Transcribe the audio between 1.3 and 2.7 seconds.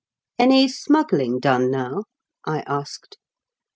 done now?" I